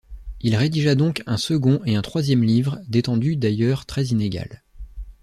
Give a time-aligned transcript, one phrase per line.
[0.39, 4.63] Il rédigea donc un second et un troisième livres, d'étendue d'ailleurs très inégale.